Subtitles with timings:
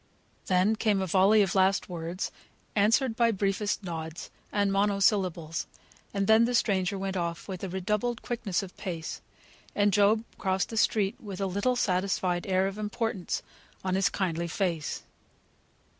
[0.47, 2.31] Then came a volley of last words,
[2.75, 5.67] answered by briefest nods, and monosyllables;
[6.11, 9.21] and then the stranger went off with redoubled quickness of pace,
[9.75, 13.43] and Job crossed the street with a little satisfied air of importance
[13.83, 15.03] on his kindly face.